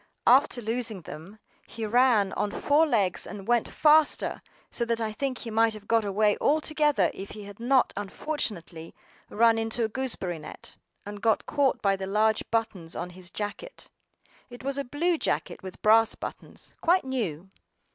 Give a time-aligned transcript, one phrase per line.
[0.25, 5.37] AFTER losing them, he ran on four legs and went faster, so that I think
[5.37, 8.95] he might have got away altogether if he had not unfortunately
[9.29, 10.75] run into a gooseberry net,
[11.05, 13.89] and got caught by the large buttons on his jacket.
[14.49, 17.49] It was a blue jacket with brass buttons, quite new.